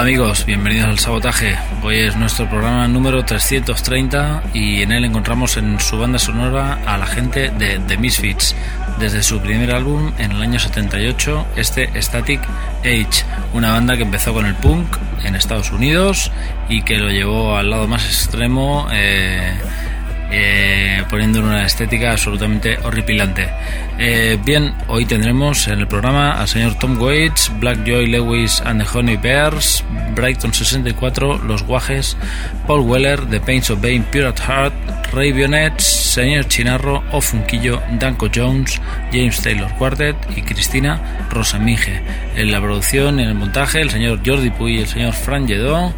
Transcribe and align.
Hola 0.00 0.08
amigos, 0.08 0.46
bienvenidos 0.46 0.88
al 0.88 0.98
Sabotaje. 0.98 1.58
Hoy 1.82 1.98
es 1.98 2.16
nuestro 2.16 2.48
programa 2.48 2.88
número 2.88 3.22
330 3.22 4.44
y 4.54 4.80
en 4.80 4.92
él 4.92 5.04
encontramos 5.04 5.58
en 5.58 5.78
su 5.78 5.98
banda 5.98 6.18
sonora 6.18 6.78
a 6.86 6.96
la 6.96 7.04
gente 7.04 7.50
de 7.50 7.78
The 7.80 7.98
Misfits. 7.98 8.56
Desde 8.98 9.22
su 9.22 9.40
primer 9.40 9.72
álbum 9.72 10.10
en 10.16 10.32
el 10.32 10.40
año 10.40 10.58
78, 10.58 11.48
este 11.54 12.00
Static 12.00 12.40
Age, 12.78 13.26
una 13.52 13.72
banda 13.72 13.98
que 13.98 14.04
empezó 14.04 14.32
con 14.32 14.46
el 14.46 14.54
punk 14.54 14.96
en 15.22 15.34
Estados 15.34 15.70
Unidos 15.70 16.32
y 16.70 16.80
que 16.80 16.96
lo 16.96 17.10
llevó 17.10 17.58
al 17.58 17.68
lado 17.68 17.86
más 17.86 18.06
extremo. 18.06 18.88
Eh, 18.90 19.52
eh, 20.30 21.02
poniendo 21.10 21.40
una 21.40 21.64
estética 21.64 22.12
absolutamente 22.12 22.78
horripilante. 22.82 23.48
Eh, 23.98 24.38
bien, 24.44 24.72
hoy 24.88 25.04
tendremos 25.04 25.66
en 25.68 25.80
el 25.80 25.88
programa 25.88 26.40
al 26.40 26.48
señor 26.48 26.74
Tom 26.78 27.00
Waits, 27.00 27.52
Black 27.58 27.84
Joy 27.84 28.06
Lewis 28.06 28.62
and 28.64 28.82
the 28.82 28.88
Honey 28.98 29.16
Bears, 29.16 29.84
Brighton 30.14 30.54
64, 30.54 31.38
Los 31.38 31.64
Guajes, 31.64 32.16
Paul 32.66 32.80
Weller, 32.80 33.26
The 33.28 33.40
Pains 33.40 33.70
of 33.70 33.82
Bane, 33.82 34.04
Pure 34.10 34.28
at 34.28 34.38
Heart, 34.38 34.74
Ray 35.12 35.32
Bionets, 35.32 35.82
Señor 35.84 36.46
Chinarro, 36.46 37.02
O 37.12 37.20
Funquillo, 37.20 37.82
Danko 37.98 38.28
Jones, 38.34 38.80
James 39.12 39.42
Taylor 39.42 39.70
Quartet 39.74 40.16
y 40.36 40.42
Cristina 40.42 41.26
Rosamige. 41.30 42.02
En 42.36 42.52
la 42.52 42.60
producción 42.60 43.18
en 43.20 43.28
el 43.28 43.34
montaje, 43.34 43.80
el 43.80 43.90
señor 43.90 44.20
Jordi 44.24 44.50
Puy 44.50 44.76
y 44.76 44.80
el 44.80 44.86
señor 44.86 45.12
Fran 45.12 45.46
Lledó, 45.46 45.92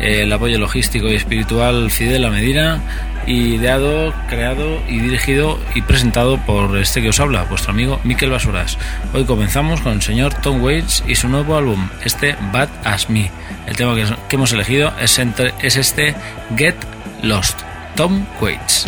el 0.00 0.32
apoyo 0.32 0.58
logístico 0.58 1.08
y 1.08 1.14
espiritual 1.14 1.90
Fidel 1.90 2.28
Medina, 2.30 2.80
ideado, 3.26 4.12
creado 4.28 4.80
y 4.88 4.98
dirigido 4.98 5.58
y 5.74 5.82
presentado 5.82 6.38
por 6.38 6.76
este 6.76 7.02
que 7.02 7.08
os 7.08 7.20
habla, 7.20 7.44
vuestro 7.44 7.72
amigo 7.72 8.00
Miquel 8.04 8.30
Basuras. 8.30 8.78
Hoy 9.12 9.24
comenzamos 9.24 9.80
con 9.80 9.92
el 9.92 10.02
señor 10.02 10.34
Tom 10.34 10.62
Waits 10.62 11.04
y 11.06 11.14
su 11.14 11.28
nuevo 11.28 11.56
álbum, 11.56 11.88
este 12.04 12.36
Bad 12.52 12.68
As 12.84 13.10
Me. 13.10 13.30
El 13.66 13.76
tema 13.76 13.94
que, 13.94 14.06
hemos 14.34 14.52
elegido 14.52 14.92
es, 15.00 15.18
este 15.18 16.14
Get 16.56 16.76
Lost, 17.22 17.60
Tom 17.96 18.26
Waits. 18.40 18.86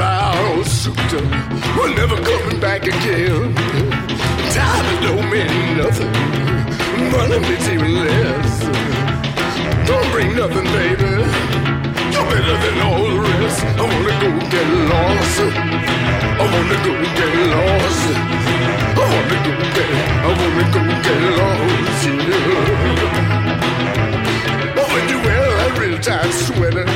I 0.00 0.64
souped 0.64 1.14
up. 1.14 1.22
We're 1.76 1.94
never 1.94 2.16
coming 2.22 2.60
back 2.60 2.86
again. 2.86 3.54
Money 7.12 7.38
means 7.38 7.68
even 7.68 7.94
less. 8.04 8.52
Don't 9.86 10.08
bring 10.12 10.30
nothing, 10.36 10.68
baby. 10.76 11.12
You're 12.12 12.26
better 12.30 12.56
than 12.64 12.76
all 12.86 13.04
the 13.06 13.18
rest. 13.22 13.60
I 13.64 13.84
wanna 13.90 14.14
go 14.22 14.30
get 14.54 14.68
lost. 14.90 15.38
I 16.42 16.44
wanna 16.52 16.76
go 16.84 16.92
get 17.18 17.32
lost. 17.54 18.04
I 18.98 19.04
wanna 19.12 19.38
go 19.46 19.52
get, 19.76 19.90
I 20.26 20.30
wanna 20.38 20.64
go 20.74 20.80
get 21.06 21.20
lost, 21.38 22.04
yeah. 22.28 22.66
But 24.74 24.86
when 24.92 25.04
you 25.08 25.18
wear 25.24 25.42
that 25.58 25.72
real 25.78 25.98
tight 25.98 26.32
sweater, 26.46 26.86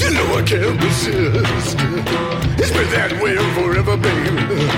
you 0.00 0.08
know 0.14 0.26
I 0.38 0.42
can't 0.46 0.76
resist. 0.82 1.76
It's 2.60 2.70
been 2.70 2.90
that 2.92 3.12
way 3.20 3.36
forever, 3.56 3.96
baby. 3.96 4.68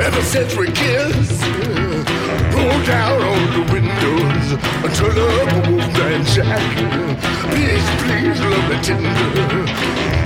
Ever 0.00 0.22
since 0.22 0.52
we 0.56 0.66
kissed. 0.70 1.83
Roll 2.54 2.80
down 2.86 3.18
all 3.20 3.46
the 3.56 3.64
windows. 3.72 4.46
Turn 4.96 5.16
up 5.18 5.50
a 5.50 5.60
Wolfman 5.70 6.22
Jack. 6.34 6.62
Please, 7.50 7.86
please, 8.02 8.38
love 8.40 8.66
me 8.70 8.76
tender. 8.86 9.64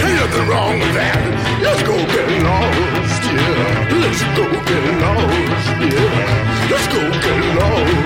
Ain't 0.05 0.17
nothing 0.21 0.47
wrong 0.49 0.79
with 0.79 0.95
that. 0.95 1.17
Let's 1.65 1.83
go 1.89 1.97
get 1.97 2.29
lost, 2.45 3.23
yeah. 3.33 3.97
Let's 4.03 4.23
go 4.37 4.45
get 4.69 4.85
lost, 5.01 5.69
yeah. 5.89 6.69
Let's 6.71 6.87
go 6.93 7.01
get 7.25 7.43
lost. 7.57 7.97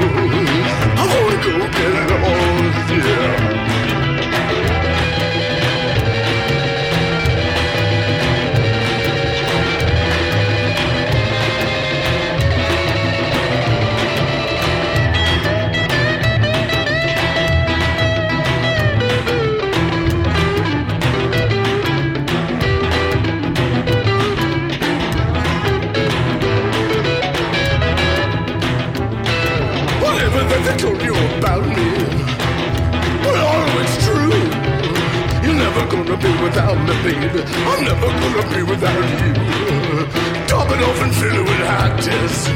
I 0.95 1.05
wanna 1.11 1.39
go 1.43 1.55
get 1.77 1.93
lost, 2.23 2.91
yeah. 2.95 3.82
About 31.43 31.67
me, 31.67 31.91
well, 33.27 33.81
it's 33.83 33.97
true. 34.07 34.31
You're 35.43 35.59
never 35.59 35.83
gonna 35.91 36.17
be 36.17 36.31
without 36.39 36.79
me, 36.87 36.95
baby. 37.03 37.43
I'm 37.67 37.83
never 37.83 38.11
gonna 38.23 38.45
be 38.55 38.63
without 38.63 39.03
you. 39.19 39.35
Topping 40.47 40.83
off 40.87 41.03
and 41.03 41.13
filling 41.13 41.43
with 41.43 41.67
hot 41.67 41.99
tests. 41.99 42.47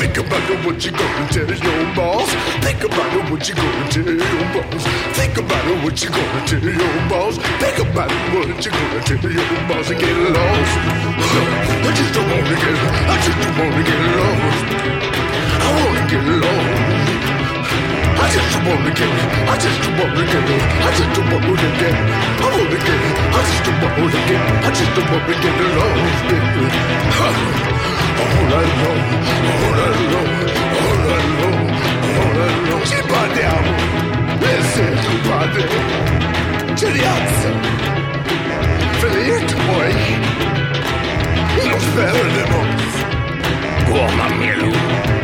Think 0.00 0.16
about 0.18 0.50
it, 0.50 0.66
what 0.66 0.84
you 0.84 0.90
gonna 0.90 1.28
tell 1.30 1.46
your 1.46 1.94
boss. 1.94 2.28
Think 2.66 2.82
about 2.82 3.14
it, 3.14 3.30
what 3.30 3.48
you 3.48 3.54
gonna 3.54 3.88
tell 3.94 4.02
your 4.02 4.46
boss. 4.54 4.82
Think 5.14 5.36
about 5.38 5.66
it, 5.70 5.84
what 5.84 6.02
you 6.02 6.10
gonna 6.10 6.46
tell 6.50 6.64
your 6.82 7.08
boss. 7.08 7.38
Think 7.62 7.78
about 7.86 8.10
it, 8.10 8.24
what 8.34 8.64
you 8.64 8.70
gonna 8.72 9.00
tell 9.06 9.30
your 9.30 9.62
boss 9.68 9.90
and 9.90 10.00
get 10.00 10.16
lost. 10.34 10.74
I 11.86 11.90
just 11.94 12.12
don't 12.14 12.28
wanna 12.34 12.56
get, 12.62 12.76
I 13.06 13.16
just 13.22 13.38
don't 13.42 13.56
wanna 13.62 13.82
get 13.90 14.00
lost. 14.18 14.64
I 15.62 15.70
wanna 15.78 16.02
get 16.10 16.24
lost. 16.42 17.03
I 18.24 18.28
just 18.30 18.56
wanna 18.64 18.90
get 18.90 19.04
it. 19.04 19.24
I 19.52 19.54
just 19.60 19.84
wanna 19.98 20.24
get 20.32 20.48
it. 20.54 20.62
I 20.80 20.90
just 20.96 21.18
wanna 21.28 21.56
get 21.60 21.84
it. 21.84 21.96
I 22.40 22.48
wanna 22.56 22.78
get 22.86 23.00
it. 23.08 23.16
I 23.36 23.42
just 23.44 23.68
wanna 23.68 24.20
get 24.28 24.40
it. 24.40 24.64
I 24.64 24.70
just 24.78 24.96
wanna 24.96 25.34
get 25.44 25.60
it 25.64 25.76
all. 25.82 25.98
All 28.24 28.52
I 28.54 28.66
know, 28.80 28.96
all 29.64 29.76
I 29.76 29.92
know, 30.10 30.26
all 30.80 31.04
I 31.04 31.22
know, 31.38 31.56
all 32.18 32.40
I 32.40 32.56
know. 32.64 32.80
Ci 32.88 32.98
parliamo, 33.12 33.72
nel 34.40 34.62
senso 34.72 35.12
padre. 35.28 35.64
Ci 36.74 36.86
rialza, 36.96 37.50
felice 39.00 39.44
tuoi. 39.44 39.94
Non 41.68 41.80
spero 41.80 42.22
di 42.34 42.44
morte. 42.50 42.84
Buona 43.84 44.26
mia 44.38 44.56
luce. 44.56 45.23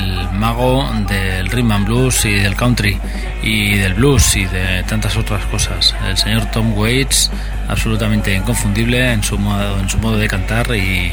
mago 0.41 0.89
del 1.07 1.47
rhythm 1.51 1.71
and 1.71 1.85
blues 1.85 2.25
y 2.25 2.33
del 2.33 2.55
country 2.55 2.99
y 3.43 3.75
del 3.77 3.93
blues 3.93 4.35
y 4.35 4.45
de 4.45 4.83
tantas 4.83 5.15
otras 5.15 5.45
cosas. 5.45 5.95
El 6.07 6.17
señor 6.17 6.49
Tom 6.49 6.75
Waits, 6.75 7.29
absolutamente 7.67 8.33
inconfundible 8.33 9.13
en 9.13 9.23
su 9.23 9.37
modo, 9.37 9.79
en 9.79 9.87
su 9.87 9.99
modo 9.99 10.17
de 10.17 10.27
cantar 10.27 10.75
y 10.75 11.11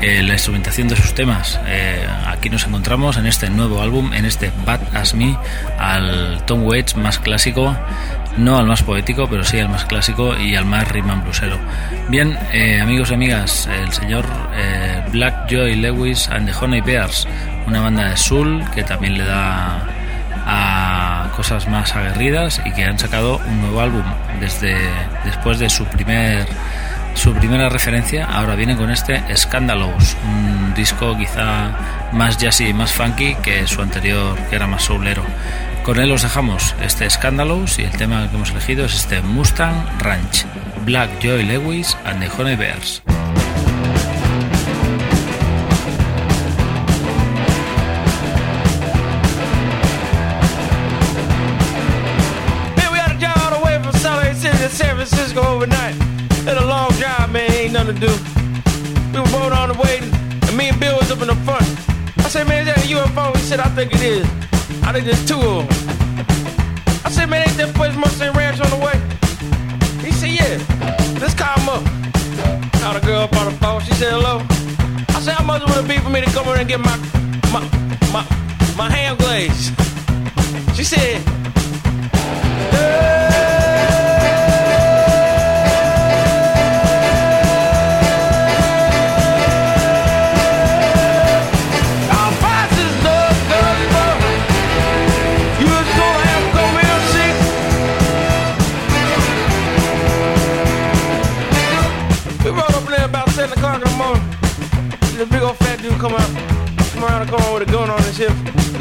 eh, 0.00 0.22
la 0.22 0.34
instrumentación 0.34 0.86
de 0.86 0.94
sus 0.94 1.14
temas. 1.14 1.58
Eh, 1.66 2.06
aquí 2.26 2.48
nos 2.48 2.64
encontramos 2.64 3.16
en 3.16 3.26
este 3.26 3.50
nuevo 3.50 3.82
álbum, 3.82 4.14
en 4.14 4.24
este 4.24 4.52
Bad 4.64 4.80
As 4.94 5.14
Me, 5.14 5.36
al 5.76 6.44
Tom 6.46 6.62
Waits 6.62 6.96
más 6.96 7.18
clásico, 7.18 7.76
no 8.36 8.56
al 8.56 8.66
más 8.66 8.84
poético, 8.84 9.28
pero 9.28 9.42
sí 9.42 9.58
al 9.58 9.68
más 9.68 9.84
clásico 9.84 10.38
y 10.38 10.54
al 10.54 10.64
más 10.64 10.86
rhythm 10.88 11.10
and 11.10 11.22
bluesero. 11.24 11.58
Bien, 12.08 12.38
eh, 12.52 12.80
amigos 12.80 13.10
y 13.10 13.14
amigas, 13.14 13.66
el 13.66 13.92
señor 13.92 14.24
eh, 14.54 15.02
Black 15.10 15.50
Joy 15.50 15.74
Lewis 15.76 16.28
and 16.28 16.48
the 16.48 16.54
Honey 16.54 16.80
Bears, 16.80 17.26
una 17.70 17.82
banda 17.82 18.10
de 18.10 18.16
soul 18.16 18.64
que 18.74 18.82
también 18.82 19.16
le 19.16 19.24
da 19.24 19.86
a 20.44 21.30
cosas 21.36 21.68
más 21.68 21.94
aguerridas 21.94 22.60
y 22.64 22.72
que 22.72 22.84
han 22.84 22.98
sacado 22.98 23.40
un 23.46 23.60
nuevo 23.60 23.80
álbum 23.80 24.02
desde 24.40 24.76
después 25.24 25.60
de 25.60 25.70
su 25.70 25.84
primer 25.86 26.46
su 27.14 27.32
primera 27.32 27.68
referencia. 27.68 28.24
Ahora 28.26 28.56
viene 28.56 28.76
con 28.76 28.90
este 28.90 29.22
Scandalous, 29.36 30.16
un 30.24 30.74
disco 30.74 31.16
quizá 31.16 31.70
más 32.12 32.38
jazzy 32.38 32.68
y 32.68 32.74
más 32.74 32.92
funky 32.92 33.36
que 33.36 33.66
su 33.68 33.80
anterior, 33.82 34.36
que 34.48 34.56
era 34.56 34.66
más 34.66 34.82
soulero. 34.82 35.22
Con 35.84 36.00
él 36.00 36.10
os 36.10 36.22
dejamos 36.22 36.74
este 36.82 37.08
Scandalous 37.08 37.78
y 37.78 37.84
el 37.84 37.92
tema 37.92 38.28
que 38.28 38.36
hemos 38.36 38.50
elegido 38.50 38.84
es 38.86 38.94
este 38.94 39.22
Mustang 39.22 39.76
Ranch, 40.00 40.44
Black 40.84 41.08
Joy 41.20 41.44
Lewis 41.44 41.96
and 42.04 42.20
the 42.20 42.28
Honey 42.36 42.56
Bears. 42.56 43.00
Francisco 55.06 55.40
overnight. 55.40 55.94
Had 56.44 56.58
a 56.58 56.66
long 56.66 56.90
drive, 57.00 57.32
man, 57.32 57.50
ain't 57.52 57.72
nothing 57.72 57.94
to 57.94 58.00
do. 58.06 58.12
We 59.14 59.20
were 59.20 59.32
both 59.32 59.50
on 59.50 59.72
the 59.72 59.78
way, 59.82 59.96
and 59.96 60.54
me 60.58 60.68
and 60.68 60.78
Bill 60.78 60.94
was 60.98 61.10
up 61.10 61.22
in 61.22 61.28
the 61.28 61.36
front. 61.36 61.64
I 62.18 62.28
said, 62.28 62.46
man, 62.46 62.68
is 62.68 62.74
that 62.74 62.84
a 62.84 62.88
UFO? 62.92 63.34
He 63.34 63.40
said, 63.40 63.60
I 63.60 63.68
think 63.70 63.94
it 63.94 64.02
is. 64.02 64.26
I 64.84 64.92
think 64.92 65.06
there's 65.06 65.24
two 65.24 65.40
of 65.40 65.64
them. 65.64 65.68
I 67.02 67.08
said, 67.08 67.30
man, 67.30 67.48
ain't 67.48 67.56
that 67.56 67.74
place 67.74 67.96
Mustang 67.96 68.34
Ranch 68.36 68.60
on 68.60 68.68
the 68.68 68.76
way? 68.76 68.96
He 70.04 70.12
said, 70.12 70.36
yeah. 70.36 70.60
Let's 71.18 71.32
call 71.32 71.56
him 71.56 71.68
up. 71.72 71.82
Called 72.82 72.96
a 73.02 73.06
girl 73.06 73.22
up 73.22 73.34
on 73.36 73.46
the 73.46 73.56
phone. 73.56 73.80
She 73.80 73.94
said, 73.94 74.12
hello. 74.12 74.44
I 75.16 75.20
said, 75.24 75.32
how 75.32 75.44
much 75.44 75.62
would 75.64 75.82
it 75.82 75.88
be 75.88 75.96
for 75.96 76.10
me 76.10 76.20
to 76.20 76.30
come 76.30 76.46
in 76.48 76.60
and 76.60 76.68
get 76.68 76.78
my, 76.78 76.96
my, 77.48 77.64
my, 78.12 78.22
my 78.76 78.90
ham 78.92 79.16
glaze? 79.16 79.72
She 80.76 80.84
said, 80.84 81.24
come 82.70 83.29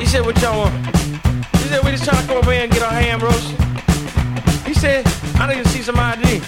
said, 0.10 0.26
what 0.26 0.42
y'all 0.42 0.58
want? 0.58 0.74
He 1.58 1.66
said, 1.70 1.84
we 1.86 1.92
just 1.92 2.04
trying 2.04 2.20
to 2.20 2.28
come 2.28 2.38
over 2.38 2.52
here 2.52 2.64
and 2.64 2.72
get 2.72 2.82
our 2.82 2.90
ham 2.90 3.20
roast. 3.20 3.52
He 4.66 4.74
said, 4.74 5.06
I 5.36 5.54
need 5.54 5.64
to 5.64 5.70
see 5.70 5.84
some 5.84 6.00
ID. 6.00 6.40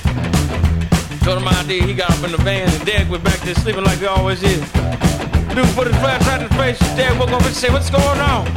Showed 1.24 1.38
him 1.38 1.48
ID, 1.48 1.82
he 1.82 1.94
got 1.94 2.10
up 2.10 2.24
in 2.26 2.32
the 2.32 2.40
van 2.40 2.68
and 2.68 2.86
Dad 2.88 3.08
went 3.08 3.24
back 3.24 3.40
there 3.42 3.54
sleeping 3.54 3.84
like 3.84 4.00
he 4.00 4.08
always 4.08 4.42
is. 4.42 4.62
Dude 5.54 5.70
put 5.76 5.86
his 5.86 5.96
flashlight 6.02 6.42
in 6.42 6.48
his 6.50 6.58
face, 6.58 6.80
Dad 6.98 7.20
woke 7.20 7.30
up 7.30 7.44
and 7.44 7.54
said, 7.54 7.72
what's 7.72 7.92
going 7.92 8.20
on? 8.20 8.48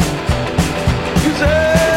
He 1.20 1.30
said, 1.36 1.93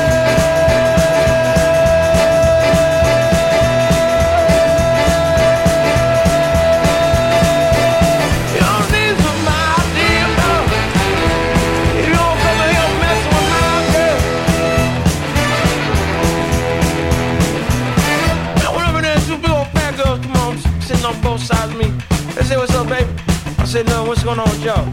said, 23.77 23.89
no, 23.89 24.05
what's 24.05 24.23
going 24.23 24.39
on 24.39 24.49
with 24.49 24.63
y'all? 24.63 24.85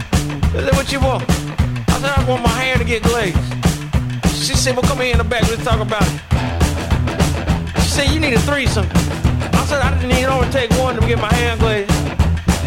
They 0.53 0.61
said, 0.63 0.75
what 0.75 0.91
you 0.91 0.99
want? 0.99 1.23
I 1.89 1.97
said, 1.99 2.11
I 2.15 2.23
want 2.29 2.43
my 2.43 2.49
hair 2.49 2.77
to 2.77 2.83
get 2.83 3.01
glazed. 3.01 3.35
She 4.45 4.53
said, 4.53 4.75
well, 4.75 4.83
come 4.83 4.99
here 4.99 5.13
in 5.13 5.17
the 5.17 5.23
back, 5.23 5.41
let's 5.49 5.63
talk 5.63 5.79
about 5.79 6.03
it. 6.03 6.21
She 7.81 7.89
said, 7.89 8.11
you 8.11 8.19
need 8.19 8.35
a 8.35 8.39
threesome. 8.41 8.85
I 9.53 9.65
said, 9.65 9.81
I 9.81 9.89
didn't 9.95 10.09
need 10.09 10.25
only 10.25 10.49
take 10.51 10.69
one 10.73 10.93
to 10.93 11.01
get 11.07 11.17
my 11.17 11.33
hair 11.33 11.57
glazed. 11.57 11.89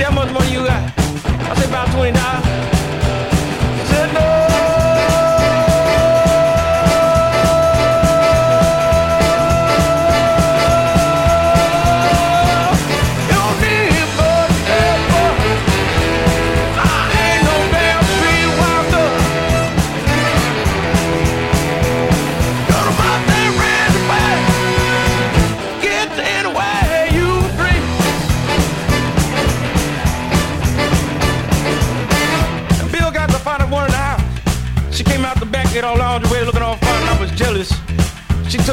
How 0.02 0.10
much 0.10 0.32
money 0.32 0.50
you 0.50 0.66
got? 0.66 0.92
I 0.98 1.54
said, 1.54 1.68
about 1.68 1.86
$20. 1.90 2.10
She 3.78 3.94
said, 3.94 4.12
no. 4.12 4.37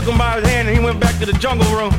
Took 0.05 0.13
him 0.13 0.19
by 0.19 0.39
his 0.39 0.47
hand 0.47 0.67
and 0.67 0.77
he 0.77 0.83
went 0.83 0.99
back 0.99 1.17
to 1.17 1.25
the 1.25 1.33
jungle 1.33 1.65
room. 1.75 1.91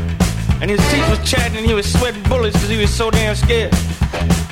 And 0.61 0.70
his 0.70 0.79
teeth 0.91 1.08
was 1.11 1.19
chatting 1.29 1.56
and 1.56 1.67
he 1.67 1.75
was 1.75 1.93
sweating 1.93 2.23
bullets 2.25 2.55
because 2.55 2.70
he 2.70 2.79
was 2.79 2.91
so 2.91 3.11
damn 3.11 3.35
scared. 3.35 3.75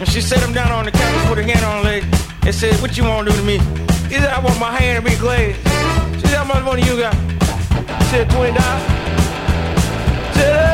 And 0.01 0.09
she 0.09 0.21
set 0.21 0.41
him 0.41 0.53
down 0.53 0.73
on 0.73 0.87
the 0.87 0.91
couch 0.91 1.03
and 1.03 1.29
put 1.29 1.39
her 1.39 1.45
hand 1.45 1.65
on 1.65 1.79
her 1.79 1.85
leg 1.85 2.03
and 2.45 2.53
said, 2.53 2.75
What 2.83 2.97
you 2.97 3.05
want 3.05 3.29
to 3.29 3.33
do 3.33 3.39
to 3.39 3.45
me? 3.45 3.59
He 4.09 4.17
said, 4.17 4.31
I 4.31 4.41
want 4.41 4.59
my 4.59 4.75
hand 4.77 5.05
to 5.05 5.11
be 5.11 5.17
glazed. 5.17 5.59
She 6.21 6.27
said, 6.27 6.39
How 6.39 6.45
much 6.45 6.65
money 6.65 6.83
you 6.83 6.99
got? 6.99 7.15
He 7.15 8.05
said, 8.11 8.29
$20. 8.29 8.57
She 10.33 10.41
said, 10.41 10.74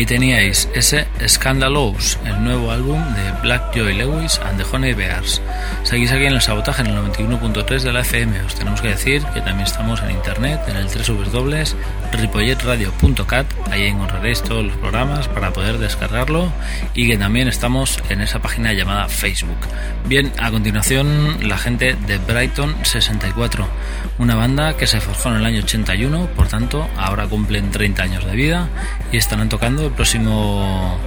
Ahí 0.00 0.06
teníais 0.06 0.64
ese 0.72 1.04
Scandalous, 1.28 2.16
el 2.24 2.42
nuevo 2.42 2.70
álbum 2.70 2.98
de 3.12 3.32
Black 3.42 3.76
Joy 3.76 3.92
Lewis 3.92 4.40
and 4.46 4.56
the 4.56 4.64
Honey 4.64 4.94
Bears. 4.94 5.42
Seguís 5.82 6.10
aquí 6.10 6.24
en 6.24 6.32
el 6.32 6.40
sabotaje 6.40 6.80
en 6.80 6.88
el 6.88 6.96
91.3 7.04 7.82
de 7.82 7.92
la 7.92 8.00
FM. 8.00 8.40
Os 8.40 8.54
tenemos 8.54 8.80
que 8.80 8.88
decir 8.88 9.22
que 9.34 9.42
también 9.42 9.66
estamos 9.66 10.00
en 10.00 10.12
internet 10.12 10.58
en 10.68 10.76
el 10.76 10.86
www.ripolletradio.cat. 10.86 13.46
Ahí 13.70 13.88
encontraréis 13.88 14.42
todos 14.42 14.64
los 14.64 14.74
programas 14.78 15.28
para 15.28 15.52
poder 15.52 15.76
descargarlo 15.76 16.50
y 16.94 17.06
que 17.06 17.18
también 17.18 17.48
estamos 17.48 18.02
en 18.08 18.22
esa 18.22 18.38
página 18.38 18.72
llamada 18.72 19.06
Facebook. 19.06 19.58
Bien, 20.06 20.32
a 20.38 20.50
continuación 20.50 21.46
la 21.46 21.58
gente 21.58 21.94
de 22.06 22.16
Brighton 22.16 22.74
64, 22.84 23.68
una 24.16 24.34
banda 24.34 24.78
que 24.78 24.86
se 24.86 25.02
forjó 25.02 25.28
en 25.28 25.36
el 25.36 25.44
año 25.44 25.62
81, 25.62 26.30
por 26.34 26.48
tanto 26.48 26.88
ahora 26.96 27.26
cumplen 27.26 27.70
30 27.70 28.02
años 28.02 28.24
de 28.24 28.34
vida 28.34 28.70
y 29.12 29.18
estarán 29.18 29.50
tocando 29.50 29.89
el 29.90 29.96
próximo 29.96 30.98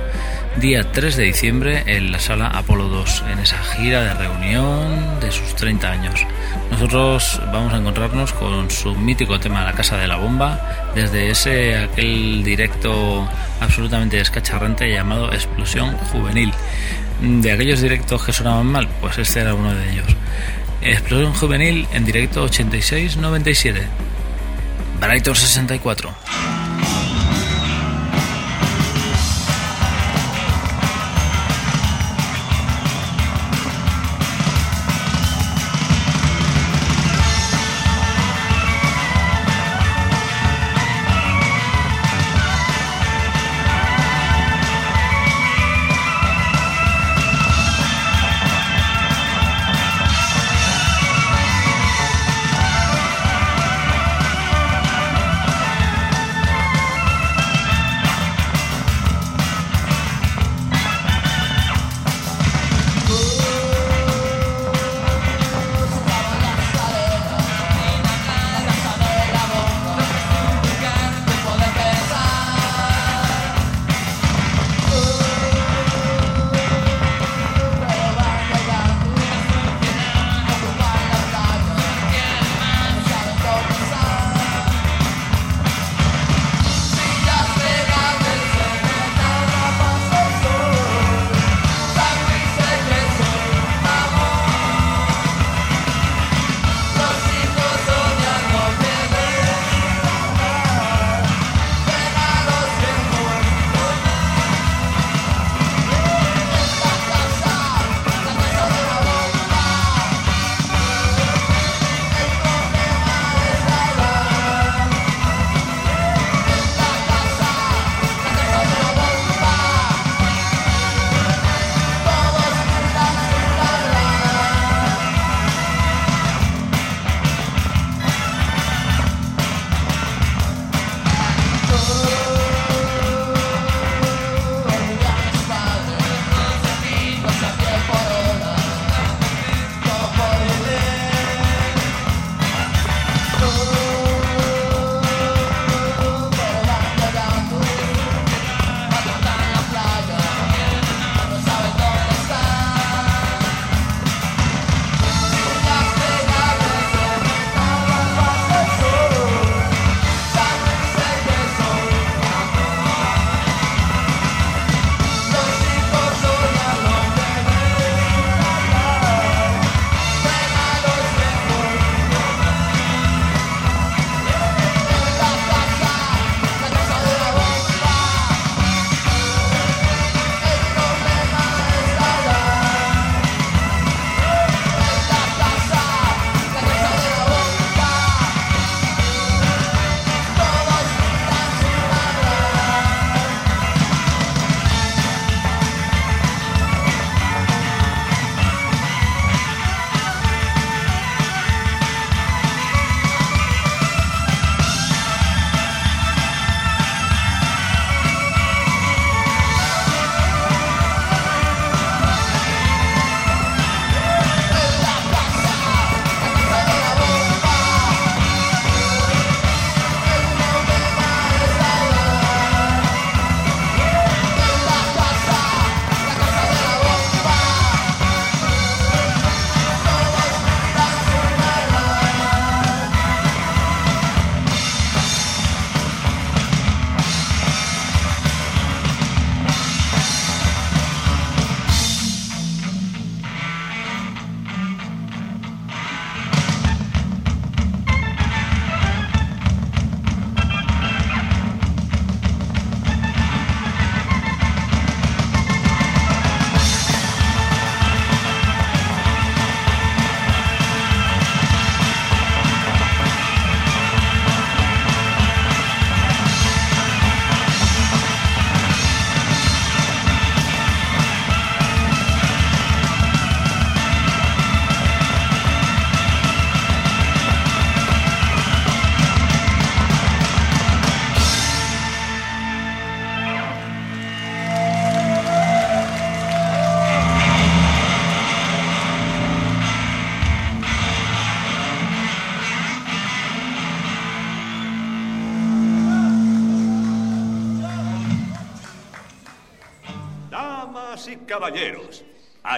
día 0.60 0.92
3 0.92 1.16
de 1.16 1.24
diciembre 1.24 1.84
en 1.86 2.12
la 2.12 2.20
sala 2.20 2.48
Apolo 2.48 2.90
2, 2.90 3.24
en 3.32 3.40
esa 3.40 3.58
gira 3.58 4.02
de 4.04 4.14
reunión 4.14 5.20
de 5.22 5.32
sus 5.32 5.56
30 5.56 5.90
años. 5.90 6.20
Nosotros 6.70 7.42
vamos 7.54 7.74
a 7.74 7.78
encontrarnos 7.78 8.34
con 8.34 8.70
su 8.70 8.94
mítico 8.96 9.40
tema 9.40 9.64
La 9.64 9.72
Casa 9.72 9.98
de 9.98 10.08
la 10.08 10.18
Bomba, 10.18 10.92
desde 10.94 11.30
ese 11.30 11.78
aquel 11.78 12.44
directo 12.44 13.28
absolutamente 13.62 14.18
descacharrante 14.18 14.92
llamado 14.92 15.32
Explosión 15.32 15.96
Juvenil. 16.12 16.54
De 17.22 17.52
aquellos 17.54 17.82
directos 17.82 18.24
que 18.26 18.34
sonaban 18.34 18.66
mal, 18.66 18.90
pues 19.00 19.18
este 19.18 19.40
era 19.40 19.56
uno 19.56 19.74
de 19.74 19.92
ellos. 19.94 20.08
Explosión 20.82 21.34
Juvenil 21.34 21.88
en 21.94 22.04
directo 22.04 22.46
86-97. 22.46 23.82
Brighton 25.00 25.36
64. 25.36 26.63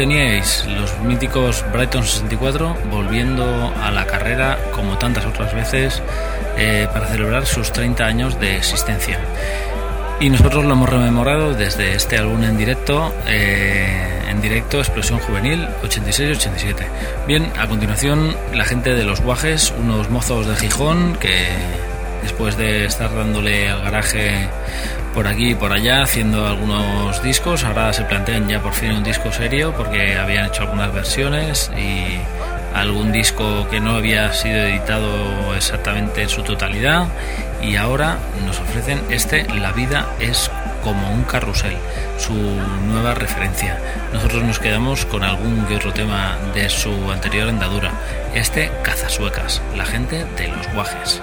Teníais 0.00 0.64
los 0.64 0.98
míticos 1.00 1.62
Brighton 1.74 2.04
64 2.04 2.74
volviendo 2.90 3.70
a 3.82 3.90
la 3.90 4.06
carrera 4.06 4.56
como 4.74 4.96
tantas 4.96 5.26
otras 5.26 5.54
veces 5.54 6.02
eh, 6.56 6.88
para 6.90 7.06
celebrar 7.08 7.44
sus 7.44 7.70
30 7.70 8.06
años 8.06 8.40
de 8.40 8.56
existencia. 8.56 9.18
Y 10.18 10.30
nosotros 10.30 10.64
lo 10.64 10.72
hemos 10.72 10.88
rememorado 10.88 11.52
desde 11.52 11.92
este 11.92 12.16
álbum 12.16 12.42
en 12.44 12.56
directo, 12.56 13.14
eh, 13.26 14.22
en 14.30 14.40
directo 14.40 14.78
Explosión 14.78 15.18
Juvenil 15.18 15.68
86-87. 15.82 16.76
Bien, 17.26 17.52
a 17.58 17.68
continuación 17.68 18.34
la 18.54 18.64
gente 18.64 18.94
de 18.94 19.04
los 19.04 19.20
Guajes, 19.20 19.70
unos 19.78 20.08
mozos 20.08 20.46
de 20.46 20.56
Gijón 20.56 21.14
que 21.16 21.46
después 22.22 22.56
de 22.56 22.86
estar 22.86 23.14
dándole 23.14 23.68
al 23.68 23.82
garaje 23.82 24.48
por 25.14 25.26
aquí 25.26 25.50
y 25.50 25.54
por 25.54 25.72
allá 25.72 26.02
haciendo 26.02 26.46
algunos 26.46 27.22
discos. 27.22 27.64
Ahora 27.64 27.92
se 27.92 28.04
plantean 28.04 28.48
ya 28.48 28.60
por 28.60 28.72
fin 28.72 28.92
un 28.92 29.04
disco 29.04 29.32
serio 29.32 29.74
porque 29.76 30.16
habían 30.16 30.46
hecho 30.46 30.62
algunas 30.62 30.92
versiones 30.92 31.70
y 31.76 32.20
algún 32.74 33.12
disco 33.12 33.68
que 33.68 33.80
no 33.80 33.96
había 33.96 34.32
sido 34.32 34.58
editado 34.58 35.54
exactamente 35.54 36.22
en 36.22 36.28
su 36.28 36.42
totalidad 36.42 37.08
y 37.62 37.76
ahora 37.76 38.18
nos 38.46 38.58
ofrecen 38.60 39.00
este 39.10 39.44
La 39.58 39.72
vida 39.72 40.06
es 40.20 40.50
como 40.82 41.12
un 41.12 41.24
carrusel, 41.24 41.76
su 42.18 42.32
nueva 42.32 43.14
referencia. 43.14 43.78
Nosotros 44.12 44.42
nos 44.44 44.58
quedamos 44.58 45.04
con 45.04 45.22
algún 45.22 45.66
que 45.66 45.76
otro 45.76 45.92
tema 45.92 46.38
de 46.54 46.70
su 46.70 46.90
anterior 47.10 47.48
andadura, 47.48 47.92
este 48.34 48.70
Cazasuecas, 48.82 49.60
la 49.76 49.84
gente 49.84 50.24
de 50.36 50.48
los 50.48 50.72
guajes. 50.72 51.20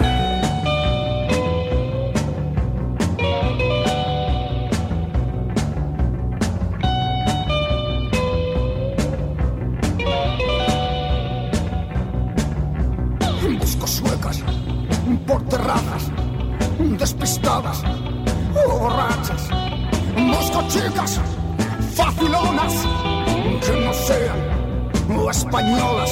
Españolas. 25.47 26.11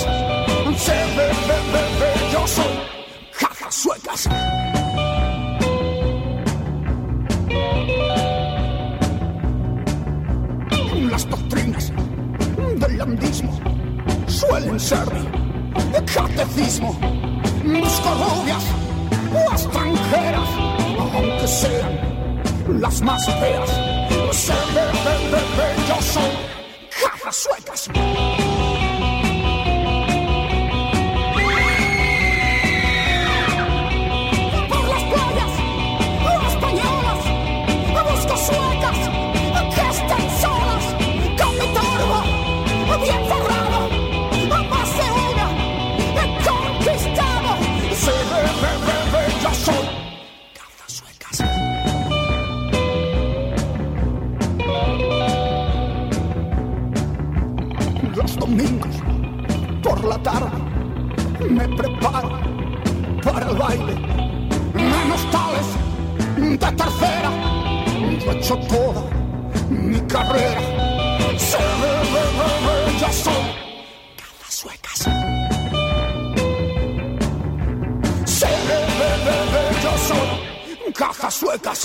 Se 0.78 0.92
ve, 0.92 1.28
ve, 1.48 1.58
ve, 1.74 1.84
ve, 2.00 2.32
yo 2.32 2.48
soy 2.48 2.74
caza 3.40 3.72
suecas. 3.72 4.30
Las 11.12 11.30
doctrinas 11.30 11.92
del 12.80 12.98
landismo 12.98 13.52
suelen 14.28 14.80
ser 14.80 15.08
mi 15.92 16.06
catecismo. 16.06 16.94
Busco 17.64 18.10
rubias 18.24 18.66
o 19.34 19.52
extranjeras, 19.54 20.50
aunque 21.00 21.48
sean 21.48 22.82
las 22.82 23.02
más 23.02 23.26
feas. 23.26 23.70
Se 24.32 24.54
ve, 24.74 24.86
ve, 25.06 25.16
ve, 25.32 25.42
ve, 25.58 25.88
yo 25.88 26.02
soy 26.02 26.32
caza 27.02 27.32
suecas. 27.32 28.45
Me 60.26 61.68
preparo 61.68 62.30
para 63.24 63.50
el 63.50 63.58
baile. 63.58 63.96
Menos 64.74 65.22
tales 65.32 65.68
de 66.38 66.58
tercera, 66.58 67.32
yo 68.24 68.32
he 68.32 68.38
hecho 68.38 68.58
toda 68.68 69.04
mi 69.70 70.00
carrera. 70.08 70.62
Se 71.38 71.58
ve, 71.58 71.92
yo 73.00 73.10
soy 73.12 73.46
caza 74.18 74.50
suecas. 74.50 75.00
Se 78.26 78.48
ve, 78.48 79.12
yo 79.84 79.94
soy 80.08 80.94
caza 80.94 81.30
suecas. 81.30 81.80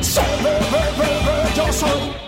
Se 0.00 0.20
ve, 0.42 0.54
yo 1.56 1.72
soy 1.72 2.27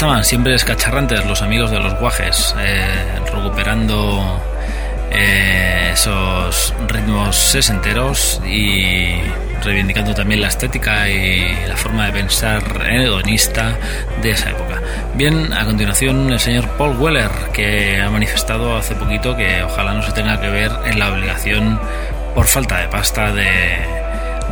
Estaban, 0.00 0.24
siempre 0.24 0.54
escacharrantes 0.54 1.26
los 1.26 1.42
amigos 1.42 1.70
de 1.70 1.78
los 1.78 1.92
guajes, 2.00 2.54
eh, 2.58 3.20
recuperando 3.34 4.40
eh, 5.10 5.90
esos 5.92 6.72
ritmos 6.88 7.36
sesenteros 7.36 8.40
y 8.46 9.20
reivindicando 9.62 10.14
también 10.14 10.40
la 10.40 10.48
estética 10.48 11.06
y 11.06 11.54
la 11.68 11.76
forma 11.76 12.06
de 12.06 12.12
pensar 12.12 12.62
hedonista 12.90 13.76
de 14.22 14.30
esa 14.30 14.48
época. 14.48 14.80
Bien, 15.16 15.52
a 15.52 15.66
continuación 15.66 16.32
el 16.32 16.40
señor 16.40 16.66
Paul 16.78 16.96
Weller, 16.96 17.30
que 17.52 18.00
ha 18.00 18.08
manifestado 18.08 18.78
hace 18.78 18.94
poquito 18.94 19.36
que 19.36 19.62
ojalá 19.62 19.92
no 19.92 20.02
se 20.02 20.12
tenga 20.12 20.40
que 20.40 20.48
ver 20.48 20.72
en 20.86 20.98
la 20.98 21.12
obligación 21.12 21.78
por 22.34 22.46
falta 22.46 22.78
de 22.78 22.88
pasta 22.88 23.32
de 23.34 23.99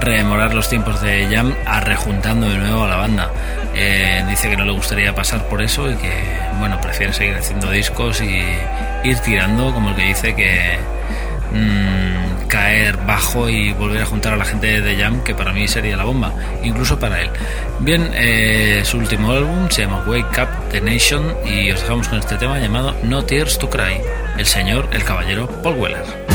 rememorar 0.01 0.55
los 0.55 0.69
tiempos 0.69 1.01
de 1.01 1.29
Jam 1.31 1.55
arrejuntando 1.67 2.49
de 2.49 2.59
nuevo 2.59 2.85
a 2.85 2.89
la 2.89 2.97
banda. 2.97 3.31
Eh, 3.75 4.25
dice 4.29 4.51
que 4.51 4.57
no 4.57 4.65
le 4.65 4.73
gustaría 4.73 5.15
pasar 5.15 5.49
por 5.49 5.63
eso 5.63 5.91
y 5.91 5.95
que, 5.97 6.13
bueno, 6.59 6.81
prefiere 6.81 7.13
seguir 7.13 7.37
haciendo 7.37 7.71
discos 7.71 8.21
y 8.21 8.43
ir 9.05 9.19
tirando, 9.21 9.73
como 9.73 9.91
el 9.91 9.97
que 9.97 10.03
dice 10.03 10.35
que, 10.35 10.79
mmm, 11.53 12.49
caer 12.49 12.97
bajo 13.07 13.49
y 13.49 13.73
volver 13.73 14.03
a 14.03 14.07
juntar 14.07 14.33
a 14.33 14.37
la 14.37 14.45
gente 14.45 14.81
de 14.81 14.97
Jam, 14.97 15.23
que 15.23 15.35
para 15.35 15.53
mí 15.53 15.69
sería 15.69 15.97
la 15.97 16.05
bomba, 16.05 16.33
incluso 16.63 16.99
para 16.99 17.21
él. 17.21 17.31
Bien, 17.81 18.11
eh, 18.15 18.83
su 18.85 18.99
último 18.99 19.33
álbum 19.33 19.69
se 19.71 19.83
llama 19.83 20.03
Wake 20.07 20.41
Up 20.41 20.71
the 20.71 20.81
Nation 20.81 21.35
y 21.45 21.71
os 21.71 21.81
dejamos 21.81 22.09
con 22.09 22.19
este 22.19 22.37
tema 22.37 22.59
llamado 22.59 22.97
No 23.03 23.23
Tears 23.23 23.59
to 23.59 23.69
Cry, 23.69 24.01
el 24.39 24.47
señor, 24.47 24.89
el 24.93 25.05
caballero 25.05 25.47
Paul 25.63 25.77
Weller. 25.77 26.28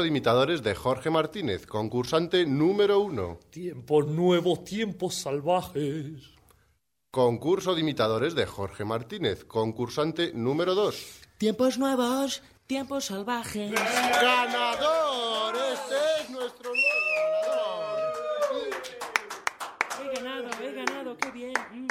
De 0.00 0.08
imitadores 0.08 0.62
de 0.62 0.74
Jorge 0.74 1.10
Martínez, 1.10 1.66
concursante 1.66 2.46
número 2.46 3.00
uno. 3.00 3.38
Tiempos 3.50 4.06
nuevos, 4.06 4.64
tiempos 4.64 5.16
salvajes. 5.16 6.30
Concurso 7.10 7.74
de 7.74 7.82
imitadores 7.82 8.34
de 8.34 8.46
Jorge 8.46 8.86
Martínez, 8.86 9.44
concursante 9.44 10.32
número 10.32 10.74
dos. 10.74 11.20
Tiempos 11.36 11.76
nuevos, 11.76 12.42
tiempos 12.66 13.04
salvajes. 13.04 13.72
¡Ganador! 13.72 15.54
Este 15.74 15.94
es 16.22 16.30
nuestro 16.30 16.70
nuevo 16.70 17.02
ganador. 17.42 18.72
He 20.00 20.14
ganado, 20.14 20.48
he 20.62 20.72
ganado, 20.72 21.16
qué 21.18 21.30
bien. 21.32 21.52
Mm, 21.72 21.88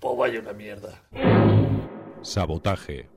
pues 0.00 0.16
vaya 0.18 0.40
una 0.40 0.52
mierda. 0.52 1.00
Sabotaje. 2.22 3.08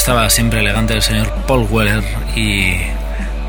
Estaba 0.00 0.30
siempre 0.30 0.60
elegante 0.60 0.94
el 0.94 1.02
señor 1.02 1.30
Paul 1.46 1.66
Weller 1.70 2.02
y 2.34 2.76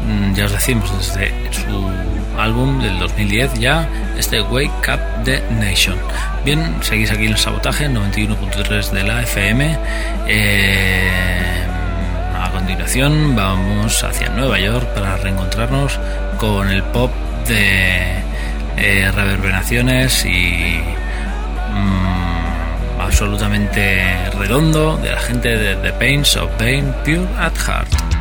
mm, 0.06 0.34
ya 0.34 0.48
os 0.48 0.52
decimos 0.52 0.92
desde 0.98 1.32
su 1.50 1.90
álbum 2.38 2.82
del 2.82 3.00
2010 3.00 3.54
ya 3.54 3.88
este 4.18 4.42
Wake 4.42 4.92
Up 4.92 5.24
the 5.24 5.42
Nation. 5.62 5.98
Bien, 6.44 6.76
seguís 6.82 7.10
aquí 7.10 7.28
en 7.28 7.32
el 7.32 7.38
sabotaje 7.38 7.88
91.3 7.88 8.90
de 8.92 9.04
la 9.04 9.22
FM. 9.22 9.78
Eh, 10.28 11.64
a 12.38 12.52
continuación 12.52 13.34
vamos 13.34 14.04
hacia 14.04 14.28
Nueva 14.28 14.60
York 14.60 14.86
para 14.94 15.16
reencontrarnos 15.16 16.02
con 16.38 16.68
el 16.68 16.84
pop 16.84 17.14
de 17.48 18.18
eh, 18.76 19.10
reverberaciones 19.10 20.26
y 20.26 20.82
absolutamente 23.22 24.32
redondo 24.40 24.98
de 24.98 25.12
la 25.12 25.20
gente 25.20 25.56
de 25.56 25.76
The 25.76 25.94
Pains 25.94 26.36
of 26.38 26.50
Pain 26.58 26.92
Pure 27.06 27.28
at 27.38 27.56
Heart. 27.56 28.21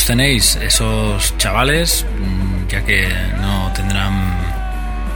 Los 0.00 0.06
tenéis, 0.06 0.56
esos 0.56 1.36
chavales, 1.36 2.06
mm, 2.18 2.68
ya 2.68 2.82
que 2.86 3.06
no 3.38 3.70
tendrán 3.74 4.34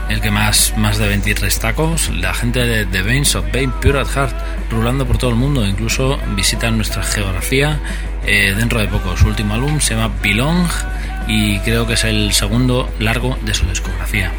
el 0.09 0.21
que 0.21 0.29
más, 0.29 0.75
más 0.77 0.99
de 0.99 1.07
23 1.07 1.59
tacos, 1.59 2.09
la 2.09 2.35
gente 2.35 2.59
de 2.67 2.85
The 2.85 3.01
Veins 3.01 3.33
of 3.33 3.45
Pain 3.47 3.71
Pure 3.71 4.01
at 4.01 4.07
Heart, 4.07 4.35
rulando 4.69 5.07
por 5.07 5.17
todo 5.17 5.31
el 5.31 5.37
mundo, 5.37 5.65
incluso 5.65 6.19
visitan 6.35 6.75
nuestra 6.75 7.01
geografía 7.01 7.79
eh, 8.27 8.53
dentro 8.55 8.79
de 8.79 8.87
poco. 8.87 9.17
Su 9.17 9.25
último 9.25 9.55
álbum 9.55 9.79
se 9.79 9.95
llama 9.95 10.13
Belong 10.21 10.67
y 11.27 11.57
creo 11.61 11.87
que 11.87 11.93
es 11.93 12.03
el 12.03 12.31
segundo 12.33 12.87
largo 12.99 13.39
de 13.41 13.55
su 13.55 13.65
discografía. 13.65 14.31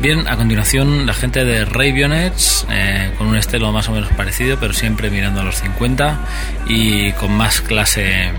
Bien, 0.00 0.28
a 0.28 0.36
continuación 0.36 1.06
la 1.06 1.14
gente 1.14 1.46
de 1.46 1.64
Ravionets, 1.64 2.66
eh, 2.70 3.10
con 3.16 3.28
un 3.28 3.38
estilo 3.38 3.72
más 3.72 3.88
o 3.88 3.92
menos 3.92 4.10
parecido, 4.10 4.58
pero 4.60 4.74
siempre 4.74 5.08
mirando 5.08 5.40
a 5.40 5.44
los 5.44 5.56
50 5.62 6.20
y 6.66 7.12
con 7.12 7.32
más 7.32 7.62
clase 7.62 8.32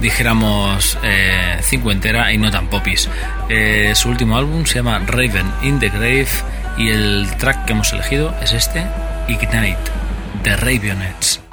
dijéramos 0.00 0.98
eh, 1.02 1.58
cincuentera 1.62 2.32
y 2.32 2.38
no 2.38 2.50
tan 2.50 2.68
popis. 2.68 3.08
Eh, 3.48 3.92
su 3.94 4.08
último 4.08 4.36
álbum 4.36 4.64
se 4.66 4.76
llama 4.76 4.98
Raven 5.06 5.50
in 5.62 5.78
the 5.78 5.88
Grave 5.88 6.28
y 6.76 6.90
el 6.90 7.28
track 7.38 7.64
que 7.64 7.72
hemos 7.72 7.92
elegido 7.92 8.34
es 8.42 8.52
este, 8.52 8.86
Ignite, 9.28 9.78
de 10.42 10.56
Ravionets. 10.56 11.45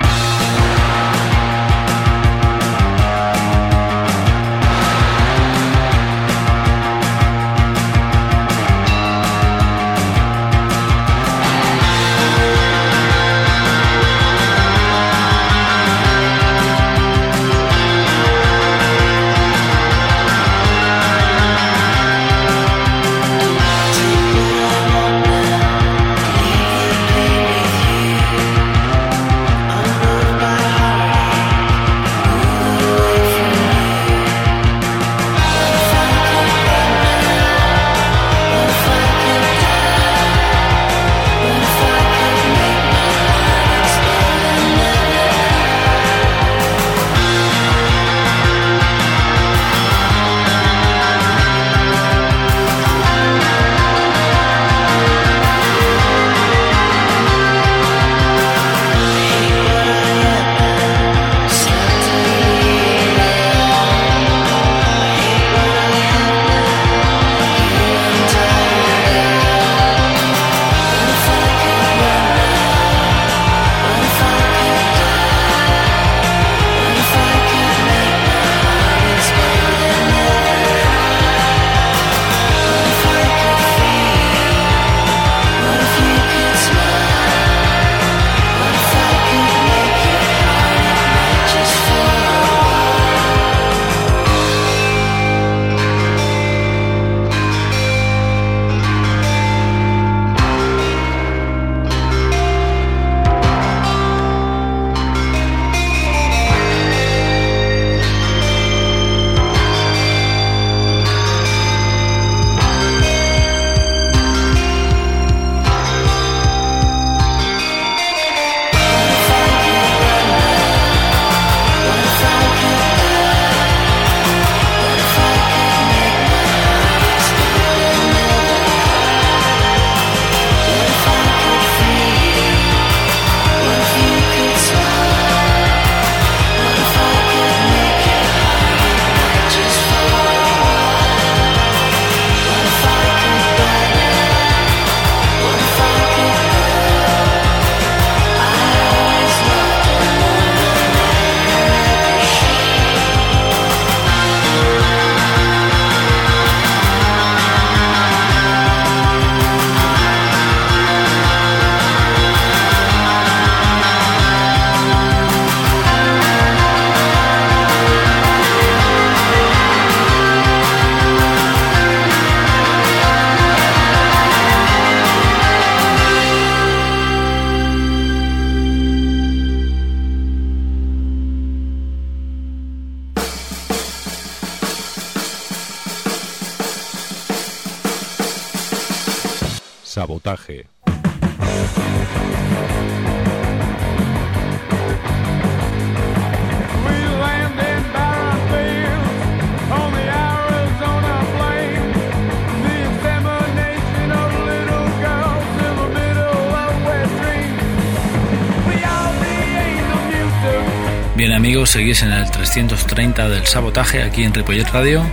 Seguís 211.83 212.03
en 212.03 212.13
el 212.13 212.31
330 212.31 213.27
del 213.27 213.45
sabotaje 213.45 214.03
aquí 214.03 214.23
en 214.23 214.33
Ripollet 214.33 214.69
Radio. 214.69 215.03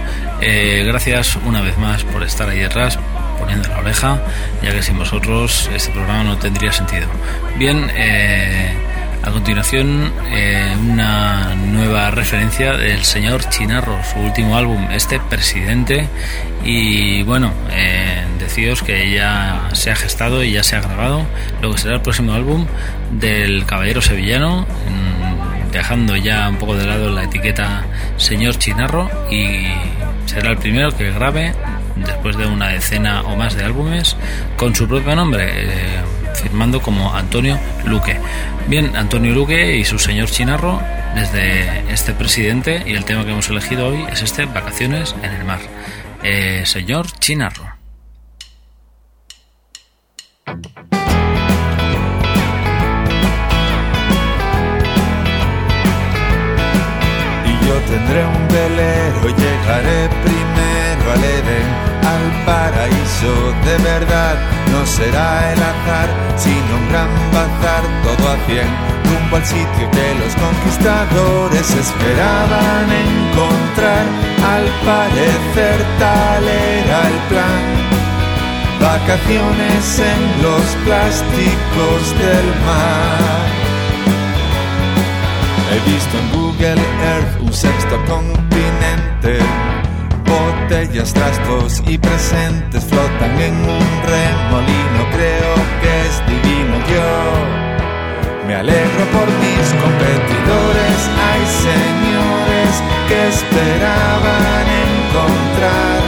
Eh, 0.41 0.85
gracias 0.87 1.35
una 1.45 1.63
vez 1.63 1.77
más 1.79 2.05
por 2.05 2.23
estar 2.23 2.49
ahí 2.49 2.61
detrás, 2.61 2.97
poniendo 3.41 3.69
la 3.71 3.79
oreja, 3.79 4.23
ya 4.63 4.71
que 4.71 4.81
sin 4.81 4.97
vosotros 4.97 5.69
este 5.75 5.91
programa 5.91 6.23
no 6.23 6.39
tendría 6.39 6.71
sentido. 6.71 7.09
Bien, 7.59 7.91
eh, 7.93 8.73
A 9.23 9.31
continuación, 9.33 10.11
eh, 10.33 10.75
una 10.81 11.55
nueva 11.55 12.11
referencia 12.11 12.73
del 12.79 13.05
señor 13.05 13.47
Chinarro, 13.51 13.99
su 14.03 14.19
último 14.19 14.57
álbum, 14.57 14.91
este 14.93 15.21
Presidente. 15.21 16.09
Y 16.65 17.23
bueno, 17.25 17.53
eh, 17.71 18.25
deciros 18.39 18.83
que 18.83 19.11
ya 19.11 19.69
se 19.73 19.91
ha 19.91 19.97
gestado 19.97 20.43
y 20.43 20.53
ya 20.53 20.63
se 20.63 20.77
ha 20.77 20.81
grabado 20.81 21.27
lo 21.61 21.73
que 21.73 21.79
será 21.79 21.97
el 21.97 22.01
próximo 22.01 22.33
álbum 22.33 22.67
del 23.11 23.67
Caballero 23.67 24.01
Sevillano, 24.01 24.67
dejando 25.73 26.17
ya 26.17 26.49
un 26.49 26.57
poco 26.57 26.77
de 26.77 26.87
lado 26.87 27.11
la 27.11 27.25
etiqueta 27.25 27.85
señor 28.17 28.59
Chinarro 28.59 29.09
y 29.31 29.67
será 30.27 30.51
el 30.51 30.59
primero 30.59 30.97
que 30.97 31.11
grabe 31.11 31.55
después 31.97 32.37
de 32.37 32.47
una 32.47 32.69
decena 32.69 33.23
o 33.23 33.37
más 33.37 33.55
de 33.55 33.65
álbumes 33.65 34.17
con 34.57 34.75
su 34.75 34.89
propio 34.89 35.15
nombre. 35.15 35.49
eh, 35.49 36.01
firmando 36.35 36.81
como 36.81 37.15
Antonio 37.15 37.59
Luque. 37.85 38.19
Bien, 38.69 38.97
Antonio 38.97 39.35
Luque 39.35 39.77
y 39.77 39.85
su 39.85 39.99
señor 39.99 40.31
Chinarro 40.31 40.81
desde 41.15 41.93
este 41.93 42.13
presidente 42.13 42.83
y 42.87 42.95
el 42.95 43.05
tema 43.05 43.25
que 43.25 43.33
hemos 43.33 43.49
elegido 43.49 43.89
hoy 43.89 44.05
es 44.11 44.23
este 44.23 44.47
Vacaciones 44.47 45.15
en 45.23 45.33
el 45.33 45.45
mar. 45.45 45.61
Eh, 46.23 46.63
señor 46.65 47.07
Chinarro. 47.19 47.81
Yo 57.71 57.77
tendré 57.87 58.21
un 58.27 58.49
velero, 58.49 59.23
llegaré 59.43 60.01
primero 60.27 61.05
al 61.15 61.23
Edén, 61.39 61.69
al 62.13 62.27
paraíso 62.45 63.33
de 63.67 63.77
verdad. 63.91 64.37
No 64.73 64.85
será 64.87 65.53
el 65.53 65.61
azar, 65.73 66.09
sino 66.37 66.71
un 66.81 66.87
gran 66.91 67.11
bazar, 67.37 67.83
todo 68.05 68.25
a 68.35 68.37
cien, 68.47 68.71
rumbo 69.09 69.37
al 69.37 69.45
sitio 69.45 69.85
que 69.95 70.09
los 70.23 70.35
conquistadores 70.47 71.69
esperaban 71.85 72.87
encontrar. 73.07 74.05
Al 74.55 74.67
parecer 74.91 75.79
tal 76.03 76.45
era 76.79 76.99
el 77.13 77.19
plan. 77.31 77.63
Vacaciones 78.81 79.85
en 80.13 80.21
los 80.43 80.67
plásticos 80.87 82.01
del 82.19 82.47
mar. 82.67 83.70
He 85.73 85.79
visto 85.89 86.19
en 86.19 86.31
Google 86.33 86.83
Earth 87.05 87.41
un 87.41 87.53
sexto 87.53 87.97
continente. 88.07 89.39
Botellas, 90.27 91.15
trastos 91.15 91.81
y 91.87 91.97
presentes 91.97 92.85
flotan 92.85 93.41
en 93.41 93.55
un 93.55 93.87
remolino. 94.03 95.01
Creo 95.13 95.55
que 95.81 95.91
es 96.07 96.15
divino. 96.27 96.75
Yo 96.91 97.11
me 98.49 98.55
alegro 98.57 99.05
por 99.15 99.27
mis 99.45 99.67
competidores. 99.85 100.99
Hay 101.29 101.43
señores 101.71 102.73
que 103.09 103.29
esperaban 103.29 104.67
encontrar 104.91 105.99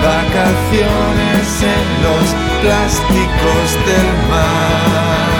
vacaciones 0.00 1.46
en 1.60 1.84
los 2.02 2.26
plásticos 2.62 3.66
del 3.86 4.08
mar. 4.30 5.31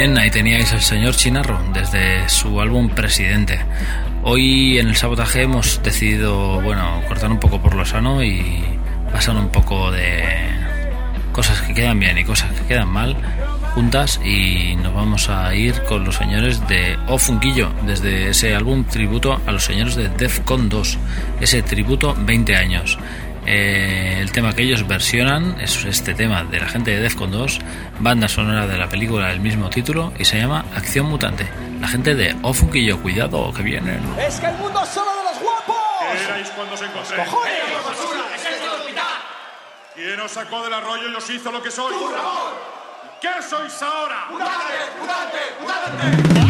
Bien, 0.00 0.18
teníais 0.32 0.72
al 0.72 0.80
señor 0.80 1.14
Chinarro 1.14 1.60
desde 1.74 2.26
su 2.30 2.58
álbum 2.58 2.88
Presidente. 2.88 3.60
Hoy 4.22 4.78
en 4.78 4.88
el 4.88 4.96
sabotaje 4.96 5.42
hemos 5.42 5.82
decidido, 5.82 6.58
bueno, 6.62 7.02
cortar 7.06 7.30
un 7.30 7.38
poco 7.38 7.60
por 7.60 7.74
lo 7.74 7.84
sano 7.84 8.24
y 8.24 8.64
pasar 9.12 9.36
un 9.36 9.50
poco 9.50 9.90
de 9.90 10.24
cosas 11.32 11.60
que 11.60 11.74
quedan 11.74 12.00
bien 12.00 12.16
y 12.16 12.24
cosas 12.24 12.50
que 12.52 12.66
quedan 12.66 12.88
mal 12.88 13.14
juntas 13.74 14.18
y 14.24 14.74
nos 14.76 14.94
vamos 14.94 15.28
a 15.28 15.54
ir 15.54 15.82
con 15.82 16.04
los 16.04 16.16
señores 16.16 16.66
de 16.66 16.96
O 17.06 17.18
Funquillo 17.18 17.70
desde 17.82 18.30
ese 18.30 18.54
álbum 18.54 18.84
tributo 18.84 19.38
a 19.46 19.52
los 19.52 19.64
señores 19.64 19.96
de 19.96 20.08
Defcon 20.08 20.70
2, 20.70 20.98
ese 21.42 21.62
tributo 21.62 22.16
20 22.18 22.56
años. 22.56 22.98
Eh, 23.52 24.20
el 24.20 24.30
tema 24.30 24.52
que 24.52 24.62
ellos 24.62 24.86
versionan 24.86 25.60
es 25.60 25.84
este 25.84 26.14
tema 26.14 26.44
de 26.44 26.60
la 26.60 26.68
gente 26.68 26.92
de 26.92 27.00
Defcon 27.00 27.32
2, 27.32 27.58
banda 27.98 28.28
sonora 28.28 28.68
de 28.68 28.78
la 28.78 28.88
película 28.88 29.26
del 29.26 29.40
mismo 29.40 29.68
título 29.70 30.12
y 30.16 30.24
se 30.24 30.38
llama 30.38 30.64
Acción 30.76 31.06
Mutante. 31.06 31.48
La 31.80 31.88
gente 31.88 32.14
de 32.14 32.36
O 32.42 32.54
Funquillo, 32.54 33.02
cuidado 33.02 33.52
que 33.52 33.64
vienen. 33.64 34.00
¡Es 34.20 34.38
que 34.38 34.46
el 34.46 34.54
mundo 34.54 34.80
es 34.84 34.90
solo 34.90 35.10
de 35.16 35.24
los 35.24 35.42
guapos! 35.42 35.76
¿Qué 36.00 36.24
erais 36.26 36.48
cuando 36.50 36.74
os 36.74 36.82
encontré? 36.82 37.16
¡Cojones! 37.16 37.54
¡Es 38.36 38.46
el 38.46 38.60
del 38.60 38.68
hospital! 38.68 39.04
¿Quién 39.96 40.20
os 40.20 40.30
sacó 40.30 40.62
del 40.62 40.74
arroyo 40.74 41.10
y 41.10 41.14
os 41.16 41.30
hizo 41.30 41.50
lo 41.50 41.60
que 41.60 41.72
sois? 41.72 41.98
¡Tú, 41.98 42.08
Ramón! 42.08 42.52
¿Qué 43.20 43.42
sois 43.42 43.82
ahora? 43.82 44.26
¡Mutante! 44.30 44.74
¡Mutante! 45.00 45.38
¡Mutante! 45.60 46.49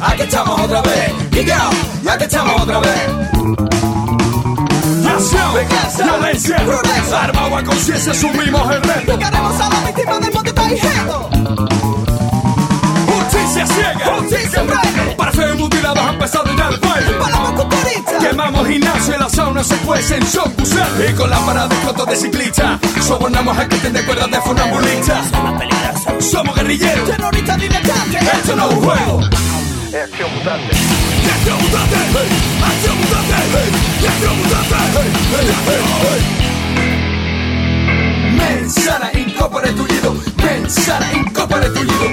Aquí 0.00 0.22
estamos 0.22 0.60
otra 0.60 0.82
vez. 0.82 1.12
Y 1.32 1.44
yo, 1.44 2.10
aquí 2.10 2.24
estamos 2.24 2.62
otra 2.62 2.80
vez. 2.80 3.28
Because 5.18 6.02
Violencia. 6.04 6.56
Armado 7.20 7.56
a 7.56 7.64
conciencia, 7.64 8.12
asumimos 8.12 8.70
el 8.70 8.82
reto. 8.82 9.16
Llegaremos 9.16 9.60
a 9.60 9.68
la 9.68 9.80
víctima 9.86 10.18
del 10.20 10.32
monte 10.32 10.52
Taijedo. 10.52 11.30
Justicia 13.06 13.66
ciega, 13.66 14.16
Justicia 14.18 14.62
breve. 14.62 15.14
para 15.16 15.32
ser 15.32 15.54
mutilados 15.56 15.98
ha 15.98 16.10
empezado 16.10 16.56
ya 16.56 16.68
el 16.68 16.78
baile. 16.78 17.12
Palamos 17.18 17.62
cucurita. 17.62 18.18
Quemamos 18.20 18.68
gimnasio 18.68 19.14
y 19.16 19.18
la 19.18 19.28
sauna 19.28 19.64
se 19.64 19.76
cuecen 19.78 20.26
son 20.26 20.52
Y 21.08 21.12
con 21.14 21.30
la 21.30 21.38
parada 21.38 21.68
de 21.68 21.76
cotos 21.76 22.06
de 22.06 22.16
ciclista 22.16 22.78
Sobornamos 23.00 23.56
a 23.56 23.68
que 23.68 23.76
tiene 23.76 24.02
cuerdas 24.04 24.30
de 24.30 24.40
funambulista 24.40 25.22
Somos 26.18 26.54
guerrilleros 26.56 27.08
Terroristas 27.08 27.58
diletantes. 27.58 28.22
Esto 28.22 28.56
no 28.56 28.68
es 28.68 28.74
un 28.74 28.84
juego 28.84 29.20
acción 29.96 30.34
mutante. 30.34 30.76
Y 30.76 31.30
acción 31.30 31.62
mutante 31.62 31.96
Acción 32.62 32.98
mutante 32.98 33.34
Y 34.02 34.06
acción 34.06 34.36
mutante. 34.38 34.68
Mensana 38.36 39.10
incorpore 39.14 39.72
tullido 39.72 40.14
Mensana 40.36 41.12
incorpore 41.12 41.70
tullido. 41.70 42.10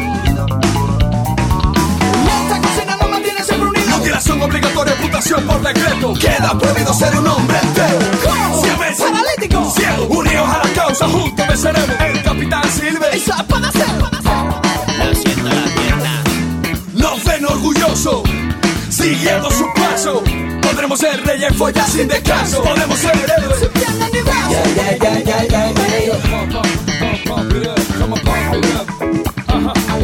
Mutilación 3.89 4.41
obligatoria, 4.41 4.93
amputación 4.93 5.43
por 5.45 5.61
decreto 5.61 6.13
Queda 6.13 6.57
prohibido 6.57 6.93
ser 6.93 7.17
un 7.17 7.27
hombre 7.27 7.57
entero. 7.61 7.99
Siempre 8.61 8.95
Paralítico. 8.97 9.71
Ciego, 9.71 10.05
unidos 10.05 10.49
a 10.49 10.65
la 10.65 10.73
causa, 10.73 11.07
juntos 11.07 11.47
venceremos 11.47 11.89
El 11.99 12.23
capitán 12.23 12.63
Silver 12.71 13.15
Esa 13.15 13.43
para 13.47 13.67
hacer. 13.67 14.14
Siguiendo 19.05 19.51
su 19.51 19.65
paso. 19.73 20.23
Podremos 20.61 20.99
ser 20.99 21.23
reyes 21.23 21.55
follas 21.55 21.91
sin 21.91 22.07
descanso. 22.07 22.63
Podemos 22.63 22.97
ser 22.97 23.15
héroes. 23.15 23.69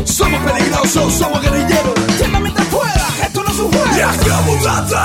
Somos 0.05 0.43
peligrosos, 0.43 1.13
somos 1.13 1.41
guerrilleros. 1.41 1.95
Tienda 2.17 2.39
mientras 2.39 2.67
pueda. 2.67 3.07
Esto 3.23 3.43
no 3.43 3.51
es 3.51 3.59
un 3.59 3.71
juego. 3.71 3.97
Y 3.97 4.01
acción 4.01 4.45
mutante. 4.45 4.95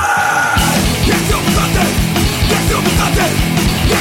Y 1.07 1.11
acción 1.11 1.45
mutante. 1.45 1.81
Y 3.89 3.93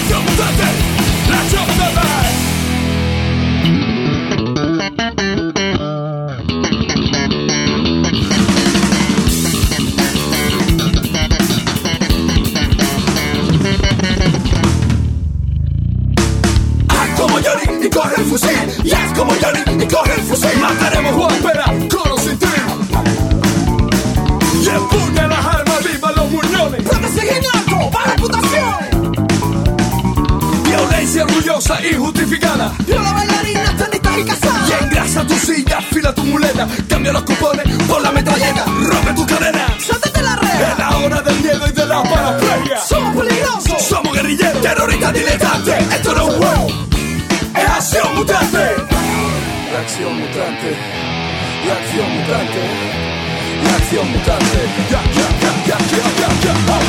Y 18.83 18.91
haz 18.91 19.17
como 19.17 19.31
Johnny 19.41 19.81
y 19.81 19.87
coge 19.87 20.11
el 20.13 20.21
fusil. 20.23 20.59
Mataremos 20.59 21.13
a 21.13 21.15
Juan 21.15 21.87
con 21.87 22.11
o 22.11 22.17
sin. 22.17 22.37
Y 24.61 24.67
empuña 24.67 25.27
las 25.27 25.45
armas, 25.45 25.79
viva 25.89 26.11
los 26.11 26.31
muñones. 26.31 26.81
En 26.81 27.45
alto. 27.53 27.89
Baja 27.91 28.11
reputación. 28.11 29.23
Violencia 30.65 31.23
orgullosa 31.23 31.81
y 31.81 31.93
justificada. 31.95 32.73
Viola 32.85 33.13
bailarinas, 33.13 33.77
tenistas 33.77 34.17
y 34.17 34.19
Y 34.21 34.25
casadas. 34.25 34.81
engrasa 34.81 35.27
tu 35.27 35.35
silla, 35.35 35.79
fila 35.93 36.13
tu 36.13 36.23
muleta. 36.25 36.67
Cambia 36.89 37.13
los 37.13 37.23
cupones 37.23 37.65
por 37.87 38.01
la 38.01 38.11
metralleta. 38.11 38.65
Rompe 38.65 39.13
tu 39.13 39.25
cadena. 39.25 39.65
Sáltate 39.79 40.21
la 40.21 40.33
Es 40.33 40.41
red. 40.41 40.77
la 40.77 40.97
hora 40.97 41.21
del 41.21 41.39
miedo 41.39 41.67
y 41.67 41.71
de 41.71 41.85
la 41.85 42.03
paraplegia. 42.03 42.81
Somos 42.85 43.15
peligrosos. 43.15 43.81
Somos 43.81 44.13
guerrilleros, 44.13 44.61
terroristas 44.61 45.13
diletantes. 45.13 45.84
mutante 48.15 48.75
Reacción 49.71 50.19
mutante 50.19 50.69
y 51.65 51.69
acción 51.69 52.09
mutante 52.15 52.61
y 53.63 53.67
acción 53.67 54.11
mutante 54.11 54.59
ya, 54.91 55.01
ya, 55.15 55.27
ya, 55.41 55.51
ya, 55.65 55.77
ya, 55.77 56.05
ya, 56.21 56.29
ya. 56.43 56.53
Oh. 56.69 56.83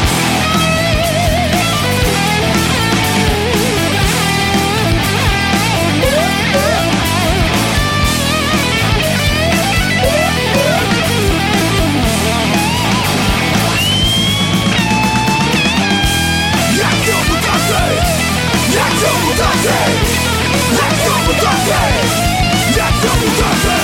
Jak 18.76 18.92
to 19.00 19.10
mutacje? 19.26 20.95
Jak 21.26 22.92
to 22.92 23.08
potrafię, 23.08 23.80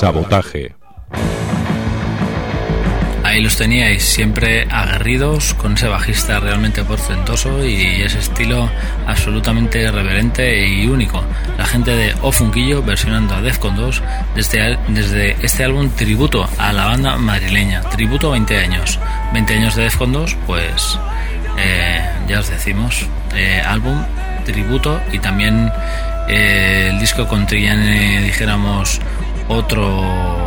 Sabotaje. 0.01 0.74
Ahí 3.22 3.42
los 3.42 3.59
teníais, 3.59 4.03
siempre 4.03 4.66
aguerridos, 4.70 5.53
con 5.53 5.74
ese 5.74 5.88
bajista 5.88 6.40
realmente 6.40 6.82
porcentoso 6.84 7.66
y 7.66 8.01
ese 8.01 8.18
estilo 8.18 8.70
absolutamente 9.07 9.90
reverente 9.90 10.66
y 10.66 10.86
único. 10.86 11.22
La 11.59 11.66
gente 11.66 11.90
de 11.90 12.14
O 12.22 12.32
Funquillo 12.32 12.82
versionando 12.82 13.34
a 13.34 13.42
Defcon 13.42 13.76
2 13.76 14.03
desde, 14.34 14.78
desde 14.88 15.36
este 15.44 15.64
álbum 15.64 15.90
tributo 15.90 16.48
a 16.57 16.72
la 16.72 16.86
banda 16.86 17.18
madrileña, 17.18 17.82
tributo 17.82 18.28
a 18.28 18.32
20 18.32 18.57
años. 18.57 18.98
20 19.34 19.53
años 19.53 19.76
de 19.76 19.82
Defcon 19.82 20.14
2, 20.14 20.34
pues 20.46 20.98
eh, 21.59 22.01
ya 22.26 22.40
os 22.40 22.48
decimos, 22.48 23.07
eh, 23.36 23.61
álbum 23.61 24.03
tributo 24.46 24.98
y 25.12 25.18
también 25.18 25.70
eh, 26.26 26.88
el 26.90 26.98
disco 26.98 27.28
contiene, 27.28 28.22
dijéramos, 28.22 28.98
otro 29.51 30.40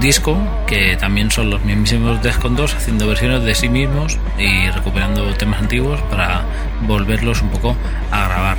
disco 0.00 0.36
que 0.66 0.96
también 0.96 1.30
son 1.30 1.50
los 1.50 1.64
mismísimos 1.64 2.22
Defcon 2.22 2.56
2 2.56 2.74
haciendo 2.74 3.06
versiones 3.06 3.42
de 3.44 3.54
sí 3.54 3.68
mismos 3.68 4.18
y 4.38 4.68
recuperando 4.70 5.32
temas 5.34 5.60
antiguos 5.60 6.00
para 6.10 6.44
volverlos 6.86 7.42
un 7.42 7.50
poco 7.50 7.76
a 8.10 8.28
grabar. 8.28 8.58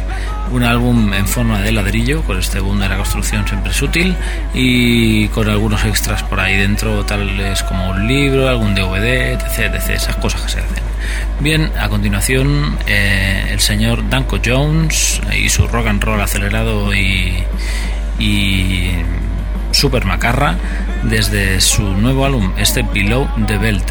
Un 0.52 0.64
álbum 0.64 1.14
en 1.14 1.28
forma 1.28 1.62
de 1.62 1.72
ladrillo 1.72 2.24
con 2.24 2.40
este 2.40 2.60
boom 2.60 2.80
de 2.80 2.90
la 2.90 2.98
construcción 2.98 3.48
siempre 3.48 3.74
sutil 3.74 4.16
y 4.54 5.28
con 5.30 5.50
algunos 5.50 5.84
extras 5.86 6.24
por 6.24 6.40
ahí 6.40 6.56
dentro 6.56 7.04
tales 7.06 7.62
como 7.64 7.90
un 7.90 8.08
libro 8.08 8.48
algún 8.48 8.74
DVD 8.74 9.34
etc, 9.34 9.76
etc 9.76 9.90
esas 9.90 10.16
cosas 10.18 10.42
que 10.42 10.50
se 10.50 10.60
hacen. 10.60 10.84
Bien 11.42 11.72
a 11.80 11.90
continuación 11.90 12.78
eh, 12.88 13.50
el 13.52 13.60
señor 13.60 14.08
Danko 14.10 14.40
Jones 14.44 15.22
y 15.38 15.50
su 15.50 15.68
rock 15.68 15.88
and 15.88 16.04
roll 16.04 16.22
acelerado 16.22 16.94
y 16.94 17.44
y 18.18 18.92
super 19.76 20.06
macarra 20.06 20.56
desde 21.04 21.60
su 21.60 21.84
nuevo 21.84 22.26
álbum, 22.26 22.54
este 22.58 22.82
Below 22.82 23.28
the 23.46 23.58
Belt. 23.58 23.84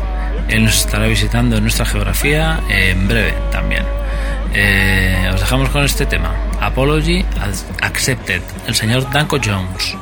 Él 0.49 0.64
nos 0.64 0.76
estará 0.76 1.07
visitando 1.07 1.57
en 1.57 1.62
nuestra 1.62 1.85
geografía 1.85 2.61
en 2.70 3.07
breve 3.07 3.35
también. 3.53 3.85
Eh, 4.55 5.30
os 5.32 5.41
dejamos 5.41 5.68
con 5.68 5.85
este 5.85 6.07
tema, 6.07 6.32
Apology 6.61 7.24
Accepted, 7.82 8.41
el 8.66 8.74
señor 8.74 9.11
Danko 9.11 9.39
Jones. 9.45 9.97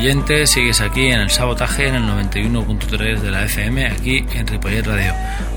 Bien, 0.00 0.16
oyentes, 0.16 0.52
sigues 0.52 0.80
aquí 0.80 1.08
en 1.08 1.20
el 1.20 1.28
sabotaje 1.28 1.86
en 1.86 1.94
el 1.94 2.04
91.3 2.04 3.20
de 3.20 3.30
la 3.30 3.44
FM, 3.44 3.86
aquí 3.86 4.24
en 4.32 4.46
Ripollet 4.46 4.86
Radio. 4.86 5.12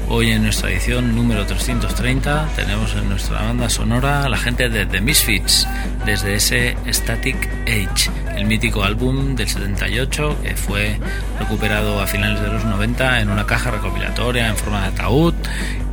Hoy 0.10 0.32
en 0.32 0.44
nuestra 0.44 0.70
edición 0.70 1.16
número 1.16 1.46
330 1.46 2.50
tenemos 2.54 2.94
en 2.94 3.08
nuestra 3.08 3.42
banda 3.42 3.70
sonora 3.70 4.26
a 4.26 4.30
la 4.30 4.36
gente 4.36 4.68
de 4.68 4.86
The 4.86 5.00
Misfits, 5.00 5.66
desde 6.06 6.36
ese 6.36 6.76
Static 6.92 7.38
Age, 7.64 8.12
el 8.36 8.46
mítico 8.46 8.84
álbum 8.84 9.34
del 9.38 9.48
78 9.48 10.38
que 10.44 10.56
fue 10.58 11.00
recuperado 11.40 12.02
a 12.02 12.06
finales 12.06 12.42
de 12.42 12.50
los 12.50 12.66
90 12.66 13.22
en 13.22 13.30
una 13.30 13.46
caja 13.46 13.72
recopilatoria 13.72 14.50
en 14.50 14.58
forma 14.58 14.82
de 14.82 14.88
ataúd 14.88 15.36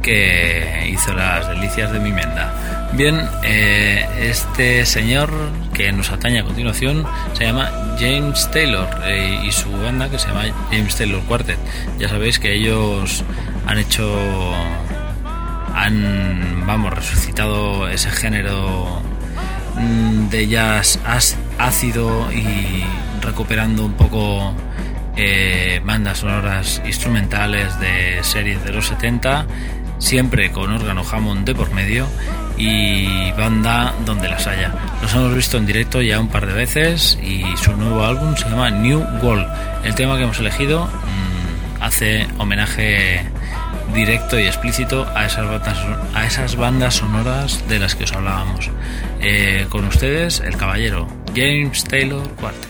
que 0.02 0.88
hizo 0.90 1.14
las 1.14 1.48
delicias 1.50 1.92
de 1.92 2.00
mi 2.00 2.10
menda. 2.10 2.52
Bien, 2.92 3.20
eh, 3.44 4.04
este 4.20 4.84
señor 4.84 5.30
que 5.72 5.92
nos 5.92 6.10
atañe 6.10 6.40
a 6.40 6.44
continuación 6.44 7.06
se 7.34 7.44
llama 7.44 7.70
James 7.98 8.50
Taylor 8.50 8.88
eh, 9.04 9.42
y 9.44 9.52
su 9.52 9.70
banda 9.70 10.10
que 10.10 10.18
se 10.18 10.28
llama 10.28 10.44
James 10.70 10.96
Taylor 10.96 11.22
Quartet. 11.22 11.58
Ya 11.98 12.08
sabéis 12.08 12.40
que 12.40 12.52
ellos 12.52 13.24
han 13.66 13.78
hecho, 13.78 14.12
han, 15.72 16.66
vamos, 16.66 16.92
resucitado 16.92 17.88
ese 17.88 18.10
género 18.10 19.00
mm, 19.76 20.28
de 20.28 20.48
jazz 20.48 20.98
ácido 21.58 22.30
y 22.32 22.84
recuperando 23.22 23.84
un 23.84 23.94
poco 23.94 24.52
eh, 25.16 25.80
bandas 25.84 26.18
sonoras 26.18 26.82
instrumentales 26.84 27.78
de 27.78 28.18
series 28.22 28.62
de 28.64 28.72
los 28.72 28.88
70, 28.88 29.46
siempre 29.98 30.50
con 30.50 30.72
órgano 30.72 31.04
Hammond 31.08 31.46
de 31.46 31.54
por 31.54 31.72
medio 31.72 32.08
y 32.60 33.32
banda 33.32 33.94
donde 34.04 34.28
las 34.28 34.46
haya. 34.46 34.74
Los 35.00 35.14
hemos 35.14 35.34
visto 35.34 35.56
en 35.56 35.64
directo 35.64 36.02
ya 36.02 36.20
un 36.20 36.28
par 36.28 36.46
de 36.46 36.52
veces 36.52 37.18
y 37.22 37.42
su 37.56 37.74
nuevo 37.74 38.04
álbum 38.04 38.36
se 38.36 38.44
llama 38.44 38.70
New 38.70 39.02
World. 39.22 39.46
El 39.82 39.94
tema 39.94 40.18
que 40.18 40.24
hemos 40.24 40.38
elegido 40.38 40.84
mm, 40.84 41.82
hace 41.82 42.26
homenaje 42.36 43.24
directo 43.94 44.38
y 44.38 44.42
explícito 44.42 45.06
a 45.14 45.24
esas 45.24 46.56
bandas, 46.56 46.94
sonoras 46.94 47.66
de 47.66 47.78
las 47.78 47.94
que 47.94 48.04
os 48.04 48.12
hablábamos. 48.12 48.70
Eh, 49.20 49.66
con 49.70 49.86
ustedes, 49.86 50.40
el 50.40 50.56
caballero 50.56 51.08
James 51.34 51.82
Taylor 51.84 52.28
Quartet. 52.36 52.69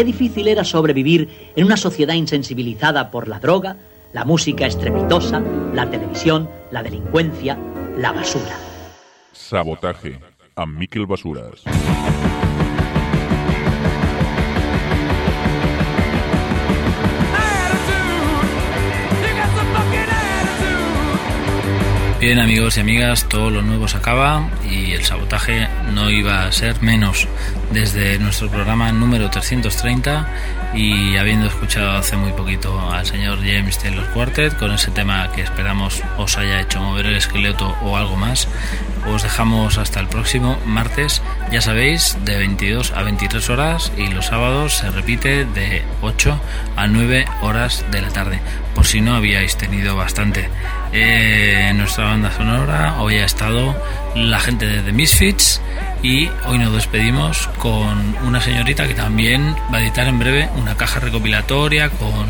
Qué 0.00 0.04
difícil 0.04 0.48
era 0.48 0.64
sobrevivir 0.64 1.28
en 1.56 1.66
una 1.66 1.76
sociedad 1.76 2.14
insensibilizada 2.14 3.10
por 3.10 3.28
la 3.28 3.38
droga, 3.38 3.76
la 4.14 4.24
música 4.24 4.64
estrepitosa, 4.64 5.42
la 5.74 5.90
televisión, 5.90 6.48
la 6.70 6.82
delincuencia, 6.82 7.58
la 7.98 8.10
basura. 8.10 8.56
Sabotaje. 9.32 10.18
A 10.56 10.64
Miquel 10.64 11.04
Basuras. 11.04 11.64
Bien 22.20 22.38
amigos 22.38 22.78
y 22.78 22.80
amigas, 22.80 23.28
todo 23.28 23.50
lo 23.50 23.60
nuevo 23.60 23.86
se 23.86 23.98
acaba 23.98 24.48
y 24.70 24.92
el 24.92 25.04
sabotaje 25.04 25.68
no 25.92 26.10
iba 26.10 26.46
a 26.46 26.52
ser 26.52 26.80
menos 26.82 27.28
desde 27.70 28.18
nuestro 28.18 28.48
programa 28.48 28.90
número 28.92 29.30
330 29.30 30.26
y 30.74 31.16
habiendo 31.16 31.46
escuchado 31.46 31.92
hace 31.92 32.16
muy 32.16 32.32
poquito 32.32 32.90
al 32.90 33.06
señor 33.06 33.38
James 33.38 33.78
Taylor 33.78 34.08
Quartet 34.12 34.56
con 34.56 34.72
ese 34.72 34.90
tema 34.90 35.30
que 35.32 35.42
esperamos 35.42 36.02
os 36.18 36.36
haya 36.36 36.60
hecho 36.60 36.80
mover 36.80 37.06
el 37.06 37.16
esqueleto 37.16 37.76
o 37.82 37.96
algo 37.96 38.16
más, 38.16 38.48
os 39.08 39.22
dejamos 39.22 39.78
hasta 39.78 40.00
el 40.00 40.08
próximo 40.08 40.58
martes, 40.66 41.22
ya 41.50 41.60
sabéis, 41.60 42.18
de 42.24 42.38
22 42.38 42.92
a 42.92 43.02
23 43.02 43.50
horas 43.50 43.92
y 43.96 44.08
los 44.08 44.26
sábados 44.26 44.74
se 44.74 44.90
repite 44.90 45.44
de 45.44 45.82
8 46.02 46.40
a 46.76 46.86
9 46.86 47.24
horas 47.42 47.84
de 47.90 48.02
la 48.02 48.08
tarde, 48.08 48.40
por 48.74 48.86
si 48.86 49.00
no 49.00 49.14
habíais 49.14 49.56
tenido 49.56 49.96
bastante. 49.96 50.48
Eh, 50.92 51.72
nuestra 51.76 52.04
banda 52.04 52.32
sonora 52.32 52.96
hoy 53.00 53.16
ha 53.16 53.24
estado 53.24 53.76
la 54.14 54.40
gente 54.40 54.66
de 54.66 54.82
The 54.82 54.92
Misfits 54.92 55.60
y 56.02 56.28
hoy 56.46 56.58
nos 56.58 56.72
despedimos 56.72 57.48
con 57.58 58.16
una 58.24 58.40
señorita 58.40 58.86
que 58.86 58.94
también 58.94 59.54
va 59.72 59.78
a 59.78 59.82
editar 59.82 60.06
en 60.08 60.18
breve 60.18 60.48
una 60.56 60.76
caja 60.76 61.00
recopilatoria 61.00 61.90
con 61.90 62.26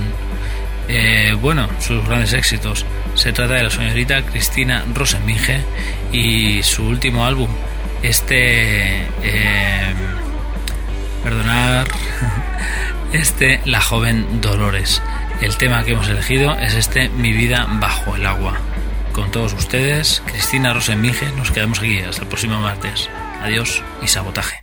eh, 0.88 1.36
bueno 1.40 1.68
sus 1.80 2.04
grandes 2.06 2.32
éxitos 2.32 2.84
se 3.14 3.32
trata 3.32 3.54
de 3.54 3.62
la 3.64 3.70
señorita 3.70 4.22
Cristina 4.22 4.84
Rosenbinge 4.94 5.60
y 6.12 6.62
su 6.62 6.84
último 6.84 7.24
álbum 7.24 7.48
este 8.02 9.02
eh, 9.22 9.94
perdonar 11.22 11.86
este 13.12 13.60
La 13.64 13.80
joven 13.80 14.40
Dolores 14.40 15.02
el 15.40 15.56
tema 15.56 15.84
que 15.84 15.92
hemos 15.92 16.08
elegido 16.08 16.52
es 16.58 16.74
este 16.74 17.08
Mi 17.08 17.32
vida 17.32 17.66
bajo 17.80 18.14
el 18.14 18.26
agua. 18.26 18.58
Con 19.12 19.30
todos 19.30 19.52
ustedes, 19.54 20.22
Cristina 20.26 20.72
Rosenbinge, 20.72 21.32
nos 21.32 21.50
quedamos 21.50 21.78
aquí 21.78 21.98
hasta 21.98 22.22
el 22.22 22.28
próximo 22.28 22.58
martes. 22.60 23.08
Adiós 23.42 23.82
y 24.02 24.08
sabotaje. 24.08 24.60